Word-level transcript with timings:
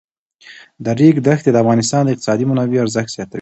د 0.83 0.85
ریګ 0.99 1.15
دښتې 1.27 1.49
د 1.51 1.57
افغانستان 1.63 2.01
د 2.03 2.09
اقتصادي 2.11 2.45
منابعو 2.47 2.83
ارزښت 2.85 3.09
زیاتوي. 3.15 3.29